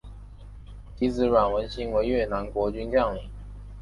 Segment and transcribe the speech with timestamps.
[0.95, 3.21] 其子阮文馨为越南国军将领。